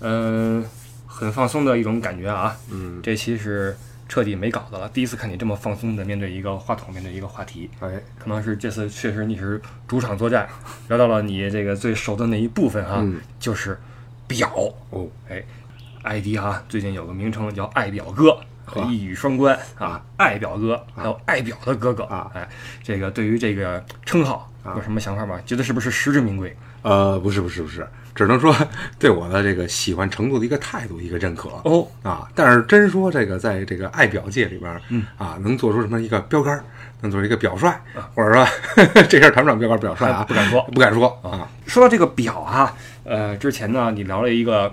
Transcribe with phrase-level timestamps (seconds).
[0.00, 0.64] 嗯、
[1.06, 2.56] 很放松的一种感觉啊。
[2.70, 3.76] 嗯，这期是
[4.08, 10.48] 彻底没稿子了，第一次看你这么放松的面对一个话筒，面对一个话题，哎，可能是这次确实你是主场作战，
[10.88, 13.20] 聊到了你这个最熟的那一部分哈，嗯。
[13.40, 13.78] 就是
[14.26, 14.50] 表。
[14.90, 15.42] 哦，哎，
[16.02, 18.82] 艾迪哈最近有个名称叫爱表哥，呵。
[18.82, 22.04] 一语双关啊，爱表哥还有爱表的哥哥。
[22.04, 22.30] 啊。
[22.34, 22.48] 哎，
[22.82, 25.40] 这个对于这个称号有什么想法吗？
[25.46, 26.56] 觉得是不是实至名归？
[26.82, 27.84] 呃，不是不是不是，
[28.16, 28.52] 只能说
[28.98, 31.50] 对我的这个喜欢程度的一个态度一个认可。
[31.64, 36.64] 哦，啊，但是真说这个在这个爱表界里边，嗯啊，能做出什么一个标杆儿，
[37.02, 37.70] 能做一个表率，
[38.14, 38.46] 或者说
[39.08, 41.46] 这事儿谈不上标杆儿表率啊，不敢说 不敢说啊。
[41.66, 44.72] 说到这个表啊，呃，之前呢你聊了一个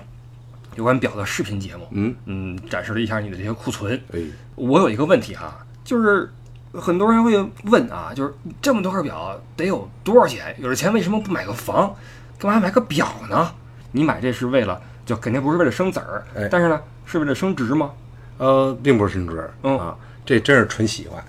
[0.76, 4.02] 有关表的视频节目，嗯，嗯，展示了一下你的这些库存。
[4.14, 4.20] 哎，
[4.56, 6.32] 我有一个问题哈，就是
[6.74, 10.56] 很多人会问啊，就是这么多块表得有多少钱？
[10.60, 11.94] 有了钱为什么不买个房？
[12.40, 13.52] 干嘛买个表呢？
[13.92, 17.92] 你买这是为了，就肯定不是为了升子儿，哎但是呢，是为了升值吗？
[18.38, 21.24] 呃，并不是升值嗯啊，这真是纯喜欢。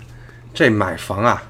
[0.53, 1.41] 这买房啊，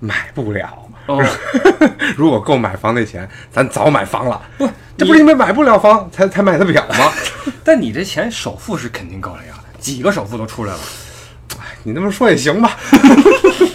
[0.00, 0.78] 买不了。
[1.06, 1.22] 哦，
[2.16, 4.40] 如果够买房那钱，咱早买房了。
[4.56, 7.12] 不，这不是因为买不了房才才买的表吗？
[7.62, 10.80] 但你这钱首付是肯定够了呀，几个首付都出来了。
[11.82, 12.74] 你那么说也行吧。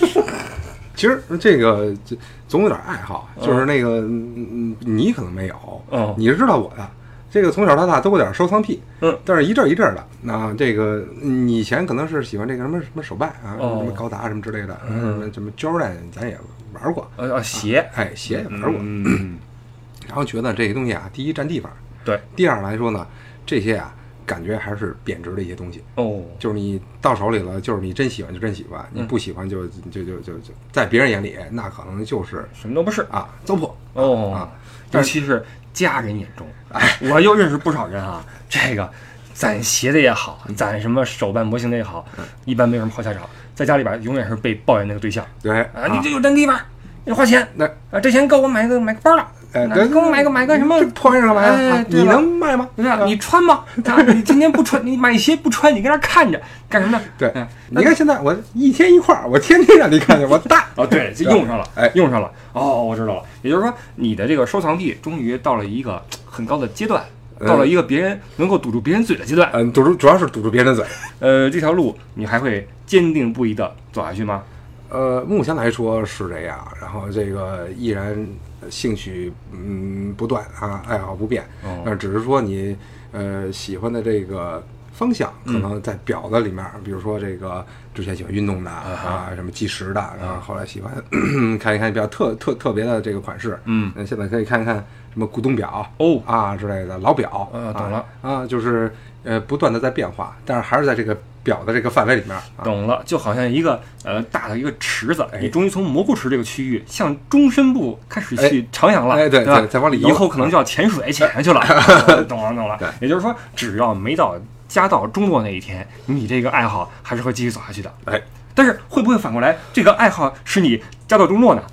[1.00, 2.14] 其实这个这
[2.45, 5.55] 总有点爱好，就是那个嗯，你可能没有，
[5.92, 6.86] 哦你是知道我的。
[7.31, 10.05] 这个从小到大都有点收藏癖，嗯，但是一阵儿一阵儿的。
[10.22, 16.38] 那这个你以前可能是喜欢这个什么什么手办啊，哦什么高达什么之类的，嗯什么什么 Jordan，咱也
[16.73, 18.81] 玩过，呃呃，鞋，哎，鞋也玩过。
[18.81, 19.38] 嗯，
[20.08, 21.72] 然后觉得这些东西啊，第一占地方，
[22.03, 23.08] 对，第二来说呢，
[23.45, 23.94] 这些啊
[24.30, 25.83] 感觉还是贬值的一些东西。
[25.95, 33.02] 哦，就是你到手里了，就是你真喜欢就真喜欢，你不喜欢就就就就就在别人眼里那可能就是什么都不是。
[33.09, 33.71] 啊糟粕。
[33.94, 34.52] 哦，啊。
[34.91, 36.97] 尤其是家人眼中，哎。
[37.11, 38.88] 我又认识不少人啊，这个
[39.33, 42.05] 攒鞋的也好，攒什么手办模型的也好，
[42.45, 45.25] 一般没有什么好下场，在家里边永远是被抱怨那个对象。
[45.41, 46.59] 对啊，你这有真地方，
[47.05, 51.76] 你花钱，那啊，这钱够我买个买个包了，那哎对给我买个买个什么这破玩意儿干嘛呀？
[51.76, 52.70] 啊你能卖吗？
[52.76, 53.04] 对吧？
[53.05, 53.64] 你穿吗？
[53.86, 56.39] 啊，你今天不穿，你买鞋不穿，你搁那看着
[56.70, 57.04] 干什么呢？
[57.17, 60.67] 对嗯，你看现在我一天一块儿，我天天让你看见我大。
[60.76, 62.32] 哦，对， 就用上了，哎用上了。
[62.54, 63.23] 哦，我知道了。
[63.42, 67.04] 也就是说，你的这个收藏癖终于到了一个很高的阶段，
[67.39, 69.49] 到了一个别人能够堵住别人嘴的阶段。
[69.54, 70.86] 嗯，堵住主要是堵住别人的嘴。
[71.20, 74.43] 呃，这条路你还会坚定不移的走下去吗？
[74.89, 78.27] 呃，目前来说是这样，然后这个依然
[78.70, 81.44] 兴趣嗯不断啊，爱好不变。
[81.64, 81.83] 哦。
[81.86, 82.76] 呃，只是说你
[83.11, 90.92] 呃喜欢的这个方向，可能在表的里面，比如说这个之前喜欢运动的啊，什么计时的，然后后来喜欢
[91.60, 93.92] 看一看比较特特特别的这个款式，嗯。
[93.95, 94.76] 呃，现在可以看一看
[95.14, 96.21] 什么古董表哦。
[96.26, 98.06] 啊之类的老表，呃懂了。
[98.21, 98.92] 啊啊，就是
[99.23, 101.16] 呃不断的在变化，但是还是在这个
[101.49, 102.43] 表的这个范围里面啊。
[102.64, 109.59] 懂了，就好像一个呃大的一个池子，你终于从蘑菇池这个区域向中深部开始去徜徉了，哎对吧？
[109.59, 111.59] 对再往里游以后可能就要潜水潜下去了。
[112.30, 112.88] 懂了懂了对。
[113.02, 114.36] 也就是说，只要没到
[114.67, 117.92] 家道中落那一天，你这个爱好还是会继续走下去的。
[118.05, 118.21] 哎，
[118.54, 121.64] 但是会不会反过来，这个爱好使你家道中落呢？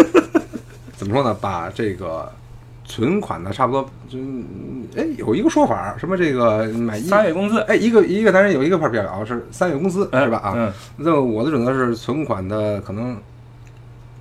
[0.96, 1.32] 怎么说呢？
[1.40, 2.30] 把这个
[2.98, 4.18] 存款呢，差不多，就
[5.00, 10.38] 哎有一个说法，什么这个买一三月工资，哎一个一个男人有一个块表是三月工资哎是吧？
[10.38, 13.16] 啊，嗯，那我的准则是存款的可能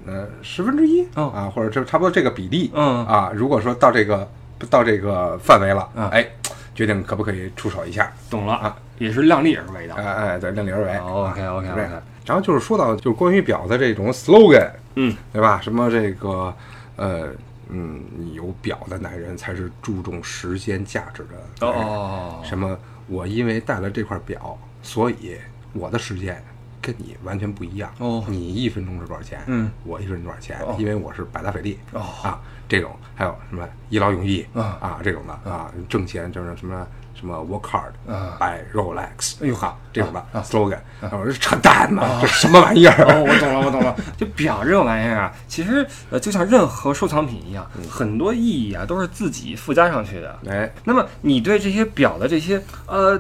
[0.05, 3.31] 呃十分之一哦啊，或者这差不多这个比例嗯啊。
[3.33, 4.29] 如果说到这个
[4.69, 6.27] 到这个范围了嗯，哎，
[6.75, 8.13] 决定可不可以出手一下？
[8.29, 9.95] 懂了啊，也是量力而为的。
[9.95, 10.95] 哎哎，对，量力而为。
[10.97, 11.81] 哦，OK，啊 OK，OK
[12.27, 15.59] 然后就是说到就是关于表的这种 slogan，嗯，对吧？
[15.63, 16.53] 什么这个
[16.97, 17.29] 呃
[17.69, 21.25] 嗯，你有表的男人才是注重时间价值
[21.59, 21.67] 的。
[21.67, 22.78] 哦，什么？
[23.07, 25.38] 我因为戴了这块表，所以
[25.72, 26.44] 我的时间
[26.81, 27.89] 跟你完全不一样。
[28.00, 29.39] 哦你一分钟是多少钱？
[29.47, 30.59] 嗯，我一分钟多少钱？
[30.59, 31.79] 哦因为我是百达翡丽。
[31.94, 36.85] 哦啊，这种还有什么一劳永逸啊啊这种的啊，挣钱就是什么
[37.19, 43.04] 什么 work hard 啊 buy Rolex，哎呦哈，这种的啊 slogan，我说这扯淡嘛，这什么玩意儿？
[43.04, 43.96] 哦，我懂了，我懂了。
[44.16, 50.40] 就表这种玩意儿啊，其实呃，就像任何收藏品一样，很多意义啊都是自己附加上去的。
[50.48, 53.19] 哎，那么你对这些表的这些呃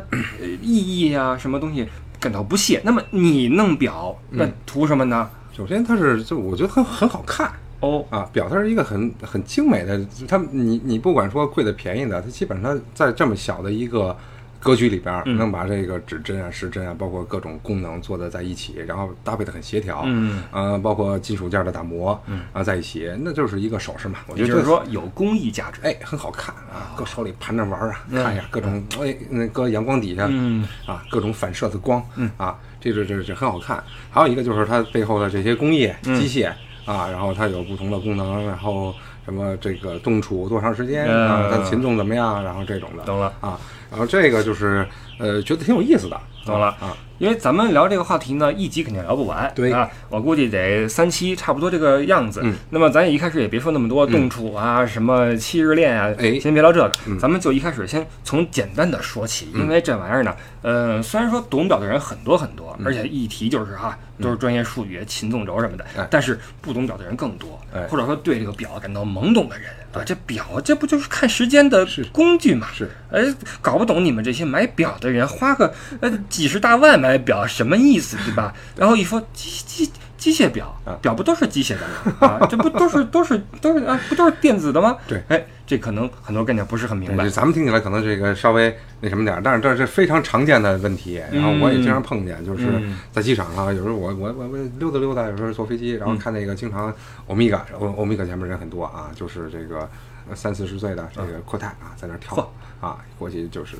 [0.61, 1.89] 意义啊，什么东西
[2.19, 5.27] 感到不屑，那么你弄表那图什么呢？
[5.55, 7.51] 首先它是就我觉得很很好看。
[7.79, 14.15] 哦，啊，表它是一个很很精美的，它你你不管说贵的便宜的，它基本上在这么小的一个
[14.59, 24.17] 格局里边能把这个指针啊、时针啊，包括各种功能做的在一起，然后搭配的很协调，嗯，呃，包括金属件的打磨，嗯，啊，在一起，那就是一个首饰嘛。
[24.27, 25.79] 我觉得就是说有工艺价值。
[25.83, 30.67] 哎，很好看啊，搁手里盘着玩儿啊，嗯看一下各种哎，那搁阳光底下，嗯。
[30.87, 32.29] 啊，各种反射的光，嗯。
[32.37, 33.81] 啊，这这这这很好看。
[34.09, 36.19] 还有一个就是它背后的这些工艺嗯。
[36.19, 36.51] 机械
[36.87, 38.93] 啊，然后它有不同的功能，然后
[39.25, 43.59] 什么这个冻储多长时间嗯啊，它擒纵怎么样，然后这种的，懂了啊。
[43.89, 44.87] 然后这个就是
[45.19, 46.67] 呃，觉得挺有意思的，懂了。
[46.79, 46.95] 啊。
[47.19, 49.73] 因为咱们聊这个话题呢，一集肯定聊不完，对。
[49.73, 52.41] 啊，我估计得三期，差不多这个样子。
[52.43, 52.53] 嗯。
[52.69, 56.39] 那么咱也一开始也别说那么多动处啊，什么七日恋啊，哎。
[56.39, 57.17] 先别聊这个，嗯。
[57.17, 67.81] 咱们就一开始先从简单的说起，因为这玩意儿呢，呃，虽然说懂表的人很多很多，而且一提就是哈，都是专业术语，擒纵轴什么的，但是不懂表的人更多，哎。
[67.87, 72.67] 或者说对这个表感到懵懂的人啊，这表这不就是看时间的工具嘛？
[72.73, 73.23] 是，哎，
[73.61, 78.53] 搞不懂你们这些买表的人花个呃几十大万买表什么意思，对吧？
[78.75, 79.89] 然后一说机机
[80.27, 82.27] 机械表啊，表不都是机械的吗？
[82.27, 84.97] 啊，这不都是都是都是啊，不都是电子的吗？
[85.07, 87.29] 对，哎，这可能很多概念不是很明白，。
[87.29, 91.21] 咱们听起来可能这个稍微那什么点儿，但是这是非常常见的问题。
[91.31, 96.93] 然后我也经常碰见，就是嗯在机场啊，有时候我我我我溜达溜达，有时候坐飞机，然后嗯看那个经常
[97.27, 99.89] 欧米伽，欧欧米伽前面人很多啊，就是这个
[100.29, 102.51] 呃三四十岁的这个阔太啊，在那儿跳
[102.81, 103.77] 啊，过去就是，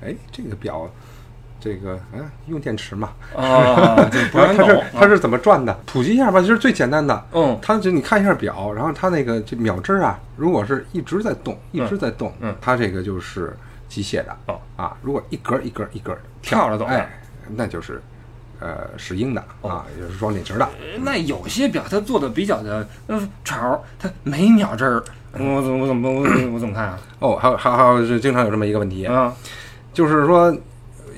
[0.00, 0.88] 哎，这个表。
[1.62, 2.18] 这个啊，
[2.48, 3.94] 用电池嘛，啊，
[4.34, 4.82] 然后它是。
[4.92, 5.72] 它是怎么转的？
[5.86, 7.24] 普及一下吧，就是最简单的。
[7.32, 13.56] 嗯它就你看一下表，然后它那个这秒针啊，如果是一直在动，一直在动，嗯它这个就是
[13.88, 14.36] 机械的。
[14.46, 17.22] 哦啊，如果一格一格一格跳着走的哎，
[17.56, 18.00] 那就是
[18.60, 20.68] 呃石英的啊，也就是装电池的。
[21.00, 26.98] 那有些表它做的比较的呃潮，它没秒针儿，我怎么我怎么我怎么我怎么看啊？
[27.18, 29.32] 哦，还有还有还有经常有这么一个问题，啊，
[29.92, 30.54] 就是说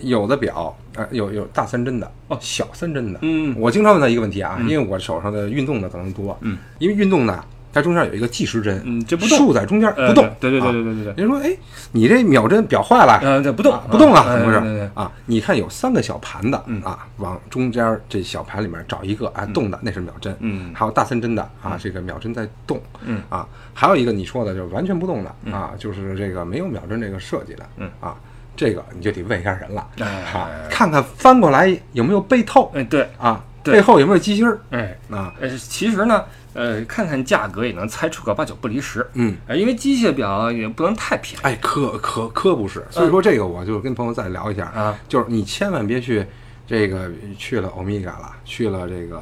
[0.03, 2.39] 有的表啊、有有大三针的，哦。
[2.41, 3.19] 小三针的。
[3.23, 9.37] 嗯我经常问他一个问题啊，因为我手上的运动的可能多，嗯，因为运动呢，它中间有一个计时针，嗯这不动。
[9.37, 10.73] 竖在中间呃不动，对对对啊。
[10.73, 11.13] 对对对。
[11.15, 11.57] 对，人说，哎，
[11.91, 13.77] 你这秒针表坏了，呃，这不动。
[13.91, 15.11] 不动啊，哎怎么回事啊？
[15.27, 16.81] 你看有三个小盘的嗯。
[16.83, 20.35] 啊，往中间这小盘里面找一个啊动的，那是秒针。
[20.39, 20.73] 嗯。
[20.73, 22.81] 还有大三针的啊，这个秒针在动。
[23.05, 23.21] 嗯。
[23.29, 27.67] 啊，还有一个你说的就是完全不动的啊，就是这个没有秒针这个设计的。
[27.79, 27.91] 嗯。
[28.01, 28.15] 啊，
[28.57, 34.97] 这个你就得问一下人了哎啊，看看翻过来有没有背透哎对，啊，背后有没有机芯儿哎。
[35.11, 35.35] 啊？
[35.41, 39.07] 呃，其实呢，呃，看看价格也能猜出个八九不离十。
[39.15, 39.37] 嗯。
[39.47, 41.43] 呃，因为机械表也不能太便宜。
[41.43, 46.25] 哎，可可可不是，所以说这个我就跟朋友再聊一下啊，就是你千万别去
[46.67, 49.21] 这个去了欧米伽了，去了这个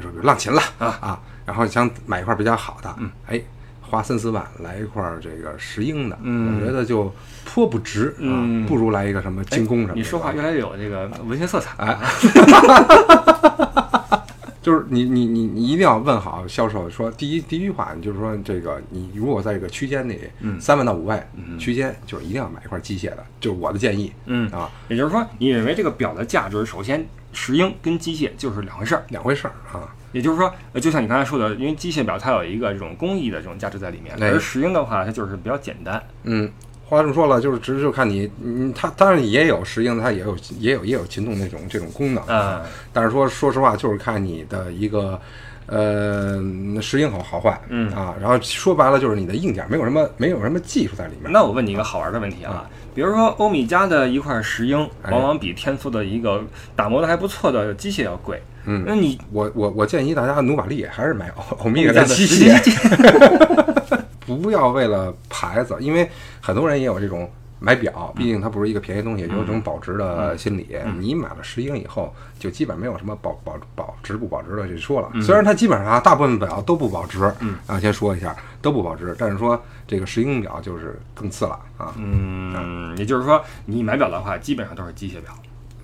[0.00, 3.40] 说比如浪琴了啊然后想买一块比较好的，嗯，哎，
[3.88, 7.12] 花三四万来一块这个石英的，嗯我觉得就
[7.44, 9.96] 颇不值啊，嗯不如来一个什么精工什么的。
[9.96, 11.70] 你说话越来越有这个文学色彩。
[11.78, 11.96] 哎，
[14.64, 21.22] 就是你你你你一定要问好销售，说第一第一句话，你就是说这个你如果在这个区间里，嗯三万到五万
[21.58, 29.04] 区间，就是一定要买一块机械的，就是我的建议，嗯啊，也就是说，你认为这个表的价值，首先石英跟机械就是两回事儿。
[29.10, 29.94] 两回事儿啊。
[30.12, 36.00] 也就是说，呃，就像你刚才说的，因为机械表它有一个这种工艺的这种价值在里面，哎而石英的话，它就是比较简单。
[36.22, 36.48] 嗯，
[36.86, 45.20] 话这么说了，就是只是就看你，嗯，它当然也有石英，它也有也有也有擒纵那种这种功能，啊，但是说说实话，就是看你的一个。
[45.66, 46.38] 呃，
[46.82, 47.90] 石英好好坏，嗯。
[47.94, 51.32] 啊，然后说白了就是你的硬件没有什么没有什么技术在里面。
[51.32, 55.10] 那我问你一个好玩的问题啊，比如说欧米茄的一块石英，哎。
[55.10, 56.44] 往往比天梭的一个
[56.76, 58.42] 打磨的还不错的机械要贵。
[58.66, 58.84] 嗯。
[58.86, 66.08] 那你我我我建议大家努把力，还是买欧欧米伽欧米伽的机实械， 不要为了牌子，因为
[66.40, 70.68] 很多人也有这种买表，毕竟它不是一个便宜东西，有这种保值的心理。
[70.98, 75.10] 你买了石英以后，就基本没有什么保保保值不保值的这说了。
[75.22, 77.24] 虽然它基本上啊，大部分表都不保值，
[77.66, 81.94] 啊，先说一下都不保值，但是说这个石英表就是更次了啊。
[81.96, 85.32] 嗯，也就是说，你买表的话，基本上都是机械表。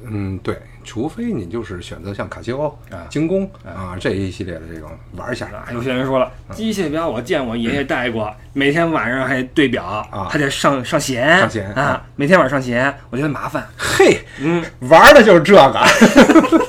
[0.04, 5.46] 嗯，对，除非你就是选择像卡西欧啊、精工啊这一系列的这种玩一下。
[5.48, 13.66] 啊，有些人说了，机械表我见我爷爷戴过， 每天晚上还对表啊，还得上上弦，上弦啊，每天晚上上弦，我觉得麻烦。
[13.76, 15.80] 嘿，嗯，玩的就是这个。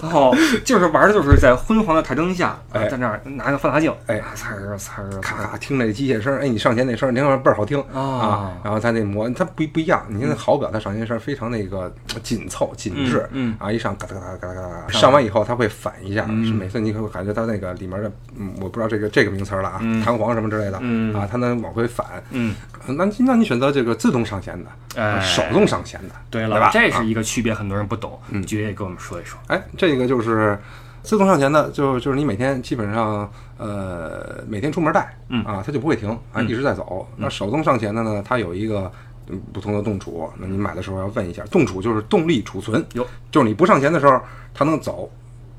[0.01, 4.19] 然 后就是玩的就是在昏黄的台灯下，在那儿拿个放大镜，哎。
[4.19, 8.51] 啊呲儿呲儿，咔咔听那机械声，哎，你上弦那声，听说倍儿好听啊啊。
[8.63, 10.05] 然后它那磨，它不不一样。
[10.09, 13.55] 你看那好表，它上弦声非常那个紧凑紧致，嗯。
[13.57, 21.13] 啊，一上嘎哒嘎哒嘎哒嘎哒，上完以后它会反一下，是每次你会感觉它那个里面的，嗯，我不知道这个这个名词儿了啊，弹簧什么之类的，嗯。
[21.15, 22.05] 啊，它能往往回返。
[22.31, 26.69] 嗯，那那你选择这个自动上弦的，哎手动上弦的，对了，对吧？
[26.73, 28.19] 这是啊一个区别，很多人不懂。
[28.29, 29.39] 嗯爵爷给我们说一说。
[29.47, 30.59] 哎，这个就是
[31.03, 37.07] 自动上弦的，就就是你每天基本上呃每天出门带，嗯啊，它就不会停啊，一直在走。
[37.15, 38.91] 那手动上弦的呢，它有一个。
[39.27, 44.19] 嗯不同的动储，那你买的时候要问一下，动储就是动力储存，有就是你不上弦的时候，
[44.53, 45.09] 它能走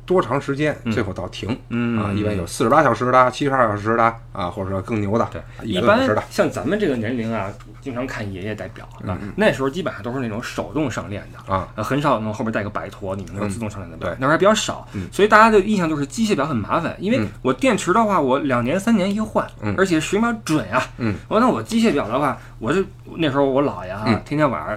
[0.04, 2.02] 多长时间，最后到停，嗯。
[2.02, 14.16] 啊，一般有四十八小时的、七十二小时的啊，或者说更牛的，对，一一般像咱们这个年龄啊，经常看爷爷戴表啊，那时候基本上都是那种手动上链的啊，呃，很少能后面带个摆陀，你们那种自动上链的表，对。
[14.18, 17.28] 那时候还比较少，所以大家的印象就是机械表很麻烦，因为嗯。
[17.42, 19.74] 我电池的话，我两年三年一换，嗯。
[19.78, 22.84] 而且水秒准啊，嗯，我那我机械表的话，我是
[23.16, 24.20] 那时候我姥爷啊，嗯。
[24.24, 24.76] 天天晚上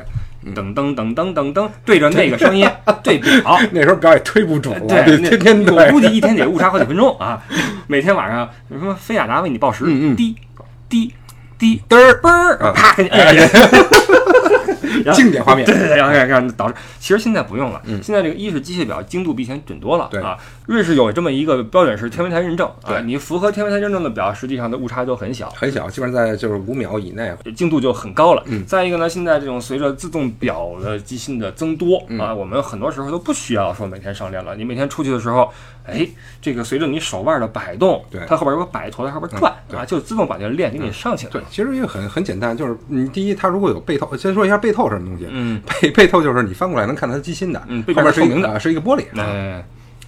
[0.53, 2.67] 噔噔噔噔噔噔对着那个声音
[3.01, 3.59] 对表。
[3.71, 7.41] 那时候表也推不准了，对，那 天天对我估计一天得误差好几分钟啊！
[7.87, 9.85] 每天晚上有什么飞亚达为你报时，
[10.15, 10.35] 滴
[10.87, 11.13] 滴
[11.57, 13.57] 滴嘚儿嘣儿，啊啪给你摁下去。
[15.03, 17.81] 然后经典画面对，对对，然后让让导致，其实现在不用了。
[17.85, 20.37] 嗯现在这个一是机械表精度比以前准多了对啊。
[20.67, 25.49] 瑞士有这么一个标准是天文台认证啊，对你符合天文台认证的表，实际上的误差就很小。
[25.51, 27.33] 很小，基本上在就是五秒以内。
[27.55, 28.43] 精度就很高了。
[28.47, 34.55] 嗯再一个呢，现在这种随着自动表的机芯的增多、嗯啊，我们很多时候都不需要说每天上链了。
[34.55, 35.51] 你每天出去的时候，
[35.87, 36.07] 哎，
[36.41, 45.27] 这个随着你手腕的摆动，对它后边有个摆陀在后边转、嗯对啊，就自动把这个链给你上起来对。，其实也很很简单，就是你第一，它如果有背透，先说一下背透是什么东西。
[45.29, 49.01] 嗯，背背透就是你翻过来能看它机芯的，嗯后面是一个是透明的啊是一个玻璃。
[49.19, 49.65] 啊哎，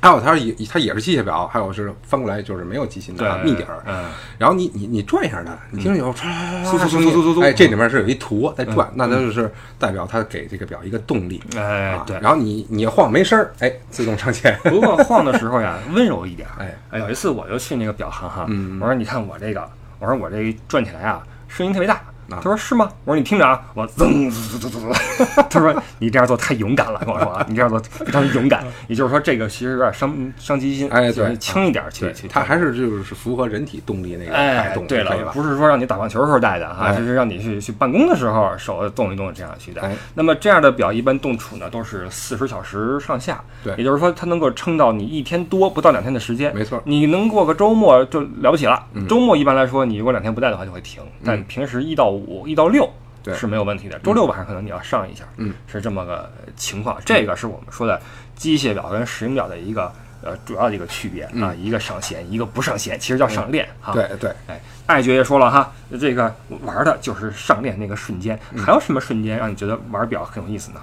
[0.07, 3.83] 还有它是也它也是机械表，还有是翻过来就是没有机芯的啊密底儿。
[3.85, 4.05] 嗯，
[4.37, 6.23] 然后你你你转一下它，你听着有唰
[6.63, 11.43] 唰唰唰唰嗖嗖嗖嗖嗖嗖哎，这里面是有一图在转，那它就是代表它给这个表一个动力。
[11.55, 12.17] 啊，哎对。
[12.21, 14.57] 然后你你晃没声儿，哎，自动上线。
[14.63, 16.47] 不过晃的时候呀，温柔一点。
[16.57, 22.01] 哎，哎，有一次我就去那个表行哈，嗯我说你看我这个，我说我这转起来啊，声音特别大。
[22.29, 22.89] 啊他说是吗？
[23.05, 25.43] 我说你听着啊，我噌噌噌噌噌噌。
[25.49, 28.63] 他说你这样做太勇敢了，跟我说啊， 你这样做非常勇敢。
[28.87, 35.31] 也就是说，这个其实有点伤伤机心，哎对就是轻一点去对去。，它还是就是符合人体动力那个哎对了？
[35.33, 39.95] 不是说让你打棒球时候戴的哈，哎就是让你去去办公的时候手动一动这样去戴哎。
[40.13, 46.53] 那么这样的表一般动储呢都是四十小时上下，对也就是说它能够撑到你一天多不到两天的时间。
[46.55, 48.83] 没错你能过个周末就了不起了。
[48.93, 52.89] 嗯周末一般来说，你如果两天不戴的话就会停，但平时一到五、一到六
[53.23, 53.99] 对是没有问题的。
[53.99, 56.97] 周六晚上可能你要上一下，嗯，是这么个情况。
[57.05, 58.01] 这个是我们说的
[58.35, 63.93] 机械表跟石英表的一个呃主要的一个区别啊，一个上弦，一个不上弦，其实叫上链哈。
[63.93, 66.33] 嗯对对，哎，艾爵也说了哈，这个
[66.63, 70.79] 玩的就是上链那个瞬间，还有什么瞬间让你觉得玩表很有意思呢？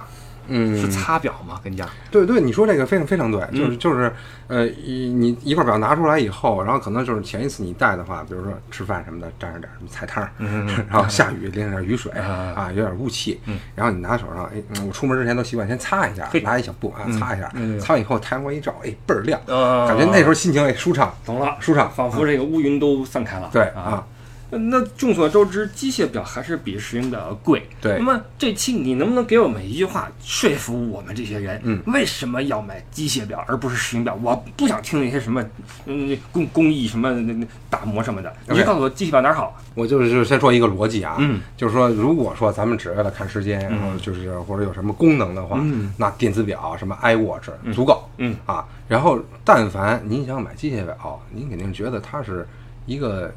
[0.47, 1.59] 嗯，是擦表吗？
[1.63, 3.59] 跟你讲，对对，你说这个非常非常对，嗯。
[3.59, 4.11] 就是就是，
[4.47, 10.27] 呃，一你一块表拿出来以后，然后可能就是前一次你戴的话，比如说吃饭什么的，沾上点什么菜汤
[10.89, 19.87] 然后下雨淋上点雨水啊啊，有点雾气嗯，然后你拿手上，哎，嗯我出门之前都习惯先擦一下嘿，拿一小布啊擦一下嗯，擦完以后太阳光一照，哎，倍儿亮，啊。
[19.87, 23.49] 感觉那时候心情哎舒畅，懂了，舒畅，仿佛这个乌云都散开了。
[23.51, 24.05] 对啊。
[24.51, 27.67] 啊，那众所周知，机械表还是比石英表要贵。
[27.81, 27.97] 对。
[27.97, 31.81] 那么这期你能不能给我们一句话说服我们这些人，嗯。
[31.87, 34.17] 为什么要买机械表而不是石英表？
[34.21, 35.43] 我不想听那些什么，
[35.85, 39.59] 嗯，工工艺什么那那打磨什么的，你就告诉我机械表哪儿好。
[39.73, 45.91] 我就是就是先说一个逻辑啊，嗯，就是说，如果说咱们只为了看时间，然后就是或者有什么功能的话，嗯。
[45.97, 48.35] 那电子表什么 iWatch 足够，嗯。
[48.45, 52.47] 啊，然后但凡您想买机械表，您肯定觉得它是
[52.85, 53.33] 一个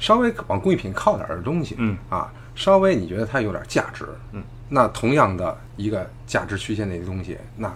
[0.00, 1.96] 稍微往工艺品靠点儿的东西，嗯。
[2.08, 7.72] 啊，稍微你觉得它有点价值，嗯，那同样的一个价值区间内的一个东西，那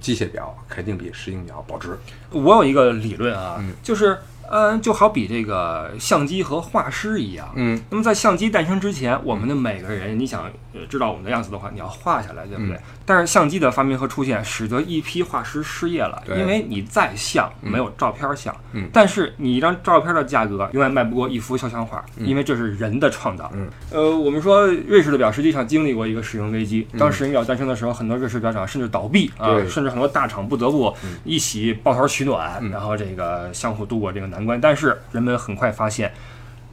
[0.00, 1.98] 机械表肯定比石英表保值，
[2.30, 3.72] 我有一个理论啊，嗯。
[3.82, 4.18] 就是，
[4.52, 7.50] 嗯、就好比这个相机和画师一样。
[7.56, 7.80] 嗯。
[7.88, 10.44] 那么在相机诞生之前，我们的每个人，你想
[10.74, 12.78] 呃知道我们的样子的话，你要画下来，对不对？
[13.04, 18.88] 但是相机的发明和出现，使得一批画师失业了，因为你再像没有照片像，嗯。
[18.92, 23.50] 但是你一张照片的价格永远卖不过一幅肖像画，因为这是人的创造。
[23.54, 23.68] 嗯。
[23.90, 26.98] 呃，我们说瑞士的表实际上经历过一个使用危机，嗯。
[26.98, 30.94] 当石英表诞生的时候，很多瑞士表厂甚至倒闭啊，甚至很多大厂不得不
[31.24, 32.70] 一起抱团取暖，嗯。
[32.70, 34.60] 然后这个相互度过这个难关。
[34.60, 36.12] 但是人们很快发现。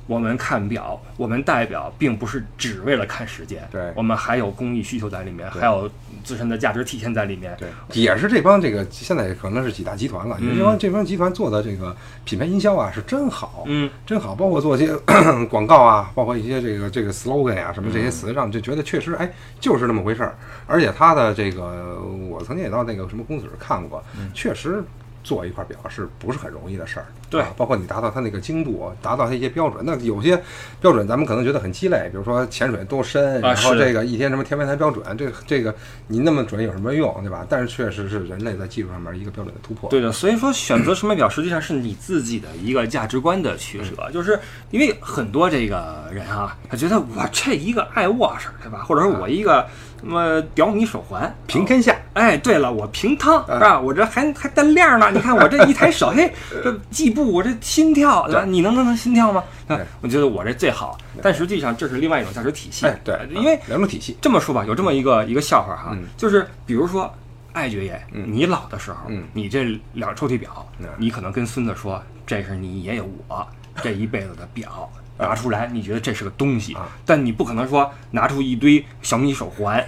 [0.08, 5.88] 我们看表，我们戴表，并不是只为了看时间，对我们还有工艺需求在里面，还有
[6.24, 7.56] 自身的价值体现在里面。
[7.60, 11.96] 对，也是这帮这个现在可能是几大集团了，嗯这帮这帮集团做的这个
[12.26, 14.96] 品牌营销啊是真好，嗯，真好，包括做一些
[15.46, 20.36] 广告啊，包括一些这个这个 slogan 啊什么这些词上，就觉得确实哎就是那么回事儿。
[20.66, 24.84] 而且他的这个，我曾经也到那个什么公司看过，确实
[25.30, 27.06] 做一块表是不是很容易的事儿？
[27.30, 29.84] 对啊包括你达到它那个精度，达到它一些标准。
[29.86, 30.42] 那有些
[30.82, 35.76] 标准咱们可能觉得很鸡肋，比如说潜水多深，然后这个一天什么天文台标准，这个这个
[36.08, 37.46] 你那么准有什么用，对吧？
[37.48, 39.88] 但是确实是人类在技术上面一个标准的突破。
[39.92, 44.40] 对的，所以说选择什么表实际上是你自己的一个价值观的取舍，就是
[44.72, 48.84] 因为很多这个人啊，他觉得我这一个爱沃实，对吧？
[48.88, 49.68] 或者说我一个
[50.00, 53.80] 什么屌米手环，平天下，哎，对了，我平汤是吧？
[53.80, 56.32] 我这还还带链呢，你看我这一抬手，嘿，
[56.64, 58.36] 这计步我这心跳，对。
[58.36, 58.46] 吧？
[58.46, 59.44] 你能能能心跳吗？
[59.68, 59.86] 啊对。
[60.02, 62.86] 我觉得我这最好，但实际上这是另外一种价值体系。
[62.86, 66.04] 哎，对呃，因为啊两种体系，这么说吧，有这么一个一个笑话哈，嗯。
[66.18, 67.14] 就是比如说
[67.54, 68.26] 艾爵爷，嗯。
[68.28, 69.24] 你老的时候，嗯。
[69.34, 70.88] 你这两抽屉表，嗯。
[70.98, 73.48] 你可能跟孙子说，这是你爷爷我
[73.82, 74.90] 这一辈子的表。
[75.20, 79.84] 拿出来，你觉得这是个东西，啊但你不可能说拿出一堆小米手环、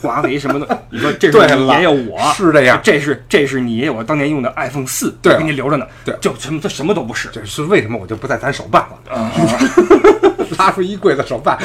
[0.00, 9.14] 华为什么的， 你说这是你爷爷我是这样这是这是你爷爷我当年用的 iPhone 四，对给你留着呢，对就什么这什么都不是，这是为什么我就不再攒手办了？
[9.14, 9.30] 啊，
[10.58, 11.58] 拉出一柜子手办，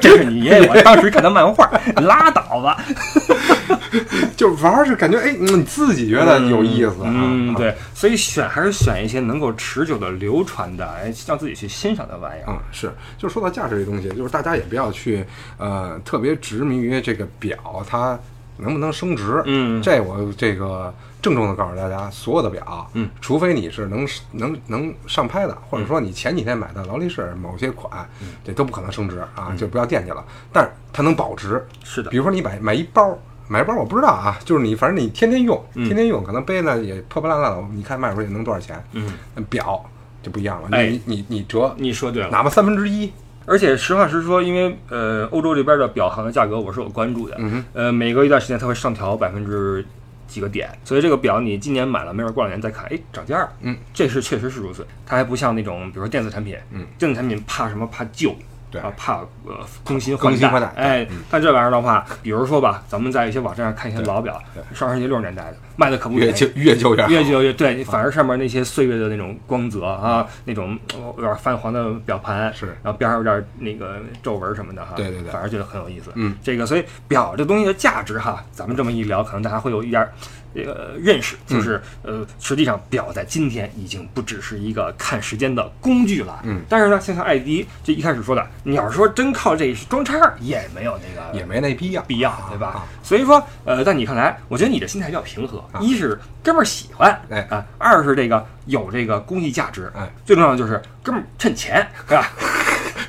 [0.00, 1.70] 这是你爷爷我当时看的漫画，
[2.02, 2.82] 拉倒吧，
[4.36, 7.06] 就玩儿是感觉哎，嗯你自己觉得有意思啊。
[7.06, 12.46] 嗯，啊对，所以选还是选一些能够持久的流传的，哎，让自己去欣赏的玩意儿。
[12.48, 15.24] 嗯，是，就说到价值这东西，就是大家也不要去
[15.58, 17.56] 呃特别执迷于这个表
[17.88, 18.18] 它
[18.56, 19.42] 能不能升值。
[19.46, 20.92] 嗯这我这个
[21.22, 28.06] 郑重的告诉大家，所有的表，嗯，除非你是能能能上拍的，或者说你前几天买的劳力士某些款，
[28.44, 30.24] 这都不可能升值啊，就不要惦记了。
[30.52, 33.16] 但是它能保值，是的比，如说你买买一包。
[33.48, 38.82] 买包我不知道啊，就是你反正你天天用，嗯天天用，可能背呢也破破烂烂的，你看卖出去能多少钱？
[38.92, 39.12] 嗯，
[39.50, 39.84] 表
[40.22, 42.30] 就不一样了，哎你你你折你说对了。
[42.30, 43.12] 哪怕三分之一，
[43.44, 47.38] 而且实话实说，因为呃，欧洲这边的表行的价格我是有关注的，
[47.74, 49.84] 呃，每隔一段时间它会上调百分之
[50.26, 54.86] 几个点，所以这个表你今年买了，没准过两年再看，哎，涨价了，嗯，这是确实是如此。
[55.04, 57.86] 它还不像那种比如说电子产品，嗯，电子产品怕什么？
[57.86, 58.34] 怕旧。
[58.74, 58.82] 对。
[58.82, 67.08] 啊，怕呃更新换代哎嗯，但这玩意儿的话，比如说吧，咱们在一些网站上看一些老表对，上世纪六十年代的，卖的可不越便宜旧越旧越好。
[67.08, 76.10] 越旧越对，反而上面那些岁月的那种光泽啊，那种呃有点泛黄的表盘，是然后边上有点那个皱纹什么的哈，对对对反而觉得很有意思。
[76.14, 80.12] 嗯，这个所以表这东西的价值哈，咱们这么一聊，可能大家会有一点儿
[80.54, 86.40] 这个认识，嗯就是、呃，实际上表在今天已经不只是一个看时间的工具了。
[86.44, 92.68] 嗯，但是呢，像像艾迪这一开始说的，你要是说真靠这装叉儿，也没有那个也没那必要，必要，对吧？
[92.68, 95.62] 啊所以说，呃，在你看来，我觉得你的心态比较平和。
[95.72, 102.30] 啊一是哥们儿喜欢，哎啊；二是这个有这个公益价值，哎，最重要的就是哥们儿趁钱， 对吧？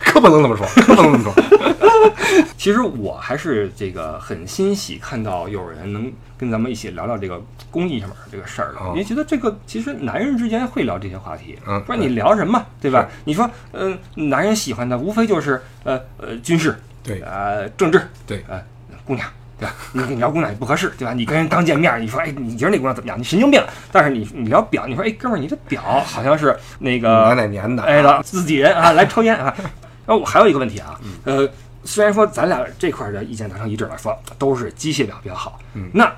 [0.05, 1.33] 可不能这么说，可不能这么说。
[2.57, 13.07] 其实我还是这个很欣喜看到有人能跟咱们一起聊聊这个公益上面这个事儿的，哦因为觉得这个其实男人之间会聊这些话题，嗯不然你聊什么，对吧？
[13.25, 18.61] 你说，嗯、男人喜欢的无非就是呃呃军事，对呃政治，对呃
[19.05, 19.27] 姑娘。
[19.59, 19.73] 对吧？
[19.93, 21.13] 你你聊姑娘也不合适，对吧？
[21.13, 23.17] 你跟人刚见面，你说，哎，你觉得那姑娘怎么样？
[23.17, 23.63] 你神经病。
[23.91, 27.83] 但是你你聊表，你说，哎，哥们儿，你这表好像是那个哪哪年的？
[27.83, 29.53] 哎了，自己人啊，来抽烟啊。
[30.05, 31.09] 然后我还有一个问题啊，嗯
[31.45, 31.49] 呃，
[31.83, 36.11] 虽然说咱俩这块儿的意见达成一致了，说都是机械表比较好，嗯那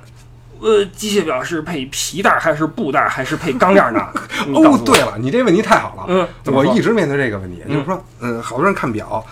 [0.60, 4.02] 呃，机械表是配皮带儿还是布带儿还是配钢链儿呢？
[4.54, 6.06] 哦对了，你这问题太好了。
[6.08, 9.24] 嗯我一直面对这个问题，嗯就是说，嗯，好多人看表，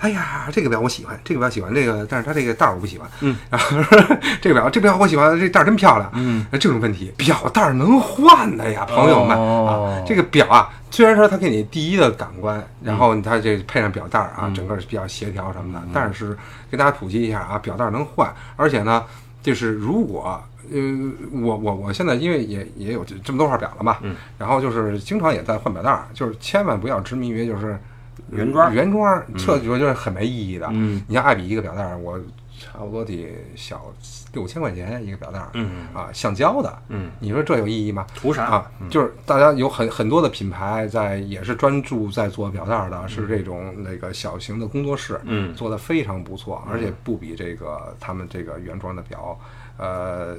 [0.00, 3.08] 哎呀，这个表我喜欢，这个表喜欢，这个，但是它这个带儿我不喜欢。
[3.20, 3.78] 嗯，然 后
[4.40, 6.10] 这个表，这表我喜欢，这带儿真漂亮。
[6.14, 16.36] 嗯，这种问题，表带儿能换的呀，朋友们哦啊，这个表啊，虽然说它给你第一的感官，然后它这配上表带儿啊，嗯整个是比较协调什么的，但是
[16.70, 19.04] 给大家普及一下啊，表带儿能换，而且呢，
[19.42, 20.42] 就是如果。
[20.70, 27.78] 呃，我我我现在因为也也有这这么多块表了嘛，嗯，然后就是经常也在换表带儿，就是千万不要执迷于就是
[28.30, 30.66] 原装原装，这我觉得很没意义的。
[30.72, 32.18] 嗯你像爱彼一个表带儿，我
[32.58, 33.92] 差不多得小
[34.32, 38.06] 六千块钱一个表带儿，嗯啊，橡胶的，嗯，你说这有意义吗？
[38.14, 49.38] 图啥啊，就是大家有很很多的品牌在也是专注在做表带儿的，是这种那个小型的工作室，嗯做的非常不错，而且不比这个他们这个原装的表，
[49.78, 50.36] 呃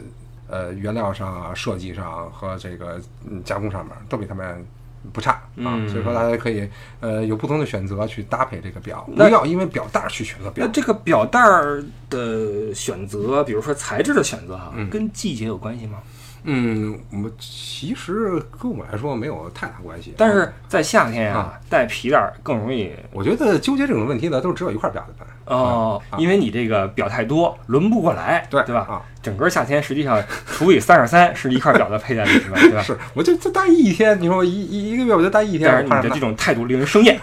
[0.50, 4.66] 呃原料上啊、设计上和这个嗯加工上面都比他们。
[5.14, 6.68] 不差啊，嗯所以说大家可以
[7.00, 10.72] 呃有不同的选择去搭配这个表，不要因为表带儿去选择表那。
[10.74, 16.00] 这个表带儿的选择，比如说材质的选择哈，嗯跟季节有关系吗？
[16.50, 25.28] 嗯，我们其实跟我来说没有太大关系，但是在夏天啊，戴皮带儿更容易我觉得纠结这种问题的都是只有一块表的办。
[25.46, 28.82] 哦，因为你这个表太多，轮不过来，对对吧？
[28.90, 32.58] 啊，整个夏天实际上除以三十三 是一块表的佩戴率，是吧？
[32.62, 32.82] 对吧？
[32.82, 37.20] 是，我就就戴一天，你说我一一一个月我就戴一天，但是你的这种态度令人生厌，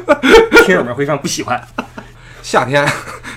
[0.66, 1.58] 听友们会非常不喜欢。
[2.42, 2.86] 夏天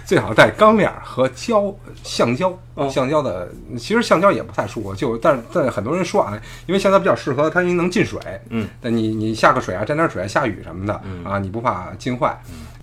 [0.10, 6.34] 最好带钢链儿和胶橡胶哦，橡胶的其实橡胶也不太舒服，就但是但很多人说啊，
[6.66, 8.20] 因为橡胶比较适合它，因为能进水，
[8.50, 12.36] 嗯，但你你下个水啊，沾点水啊，下雨什么的嗯啊，你不怕浸坏。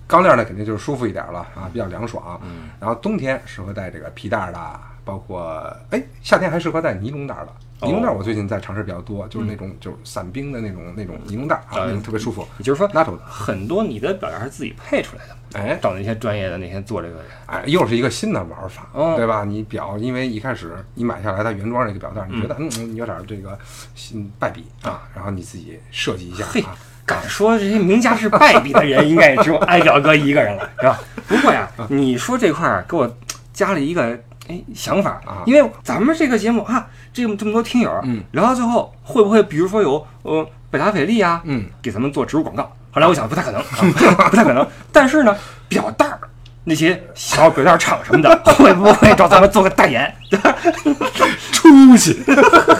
[0.07, 2.39] 钢链儿呢肯定就是舒服一点了啊，比较凉爽。
[2.45, 7.51] 嗯然后冬天适合带这个皮带儿的，包括哎夏天还适合带尼龙带儿的。
[7.81, 12.47] 尼龙带儿我最近在尝试比较多，就是那种就是散兵的那种那种尼龙带儿啊，呃那种特别舒服。
[12.57, 17.25] 也就是说，拉头的，很多你的表带是自己配出来的，哎，找那些专业的那些做这个人。
[17.45, 19.43] 哎，又是一个新的玩法，哦对吧？
[19.43, 23.57] 你表，因为一开始你买下来它原装这个表带，你觉得嗯嗯有点这个
[23.93, 30.99] 新败笔啊，然后你自己设计一下嘿啊，敢说这些名家是败笔的人，应该也只有艾表哥一个人了，是吧？
[31.27, 33.17] 不过呀，你说这块儿给我
[33.53, 42.63] 加了一个哎想法啊，因为咱们这个节目啊，这么这么多听友，嗯，聊到最后会不会比如说有呃百达翡丽啊，嗯，给咱们做植入广告？
[42.91, 44.65] 后来我想不太可能，啊、 不太可能。
[44.91, 45.35] 但是呢，
[45.67, 46.19] 表带儿
[46.63, 50.13] 那些小表带厂什么的，会不会找咱们做个代言？
[51.51, 52.23] 出息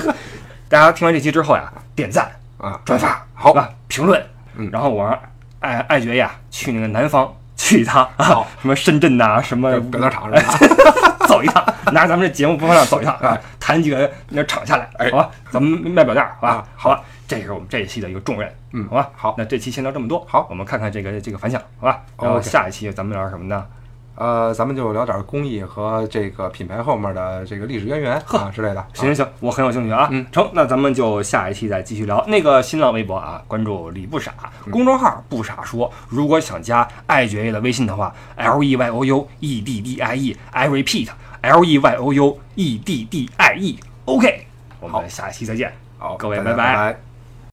[0.69, 3.69] 大家听完这期之后呀，点赞、啊，转发，好吧？
[3.87, 4.21] 评论，
[4.57, 5.17] 嗯然后我让
[5.59, 11.06] 爱爱爵呀去那个南方去一趟啊，什么深圳呐、什么表带厂是吧？
[11.27, 11.63] 走一趟，
[11.93, 15.29] 拿着咱们这节目播放量走一趟啊， 谈几个那场下来，哎好吧？
[15.51, 16.67] 咱们卖表带儿，好吧啊？
[16.75, 19.09] 好吧，这是我们这一期的一个重任，嗯好吧？
[19.15, 22.01] 好那这期先聊这么多，好我们看看这个这个反响，好吧？
[22.21, 23.65] 然后下一期咱们聊什么呢？
[24.17, 28.83] 呃，咱们就聊点工艺和这个品牌后面的这个历史渊源啊之类的。
[28.93, 30.09] 行行行，我很有兴趣啊。
[30.11, 32.25] 嗯成，那咱们就下一期再继续聊。
[32.27, 34.33] 那个新浪微博啊，关注李不傻，
[34.71, 35.91] 公众号不傻说。
[36.09, 42.77] 如果想加爱爵爷的微信的话，L E Y O U E D D I E，I repeat，L E Y O U E
[42.79, 43.79] D D I E。
[44.05, 44.47] OK，
[44.79, 45.71] 我们下期再见。
[45.99, 47.06] 好，各位拜拜